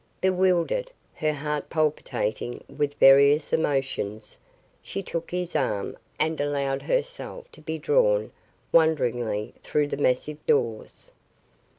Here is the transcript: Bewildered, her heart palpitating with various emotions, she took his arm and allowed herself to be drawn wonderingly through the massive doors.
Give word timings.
Bewildered, 0.19 0.89
her 1.13 1.31
heart 1.33 1.69
palpitating 1.69 2.63
with 2.67 2.95
various 2.95 3.53
emotions, 3.53 4.39
she 4.81 5.03
took 5.03 5.29
his 5.29 5.55
arm 5.55 5.95
and 6.19 6.41
allowed 6.41 6.81
herself 6.81 7.51
to 7.51 7.61
be 7.61 7.77
drawn 7.77 8.31
wonderingly 8.71 9.53
through 9.61 9.89
the 9.89 9.97
massive 9.97 10.43
doors. 10.47 11.11